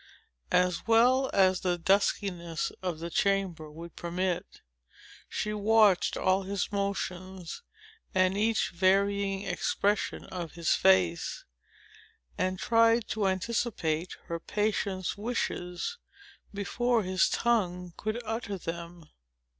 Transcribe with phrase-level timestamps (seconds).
[0.55, 4.61] As well as the duskiness of the chamber would permit,
[5.29, 7.61] she watched all his motions,
[8.11, 11.45] and each varying expression of his face,
[12.35, 15.99] and tried to anticipate her patient's wishes,
[16.51, 19.05] before his tongue could utter them.